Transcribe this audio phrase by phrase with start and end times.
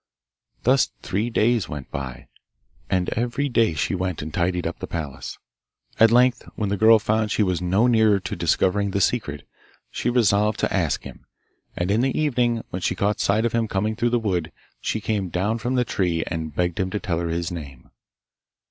[0.63, 2.27] Thus three days went by,
[2.89, 5.37] and every day she went and tidied up the palace.
[5.99, 9.47] At length, when the girl found she was no nearer to discovering the secret,
[9.91, 11.27] she resolved to ask him,
[11.77, 15.01] and in the evening when she caught sight of him coming through the wood she
[15.01, 17.91] came down from the tree and begged him to tell her his name.